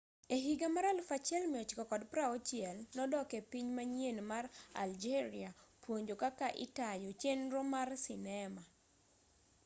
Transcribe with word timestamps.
ehiga 0.35 0.67
mar 0.75 0.85
1960 0.85 2.97
nodok 2.97 3.27
epiny 3.41 3.67
manyien 3.77 4.17
mar 4.31 4.45
algeria 4.83 5.49
puonjo 5.81 6.15
kaka 6.23 6.47
itayo 6.65 7.09
chenro 7.21 7.61
mar 7.73 7.87
sinema 8.05 8.61